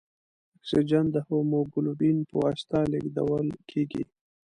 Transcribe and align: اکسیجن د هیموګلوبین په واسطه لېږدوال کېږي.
اکسیجن 0.57 1.05
د 1.11 1.17
هیموګلوبین 1.27 2.17
په 2.29 2.35
واسطه 2.43 2.77
لېږدوال 2.91 3.47
کېږي. 3.69 4.03